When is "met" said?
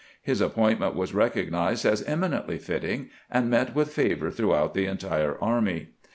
3.51-3.75